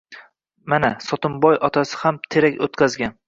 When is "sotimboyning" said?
1.09-1.67